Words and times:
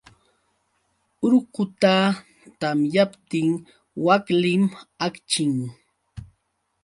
Urquta 1.25 1.93
tamyaptin 2.59 3.49
waklim 4.05 4.63
akchin. 5.05 5.53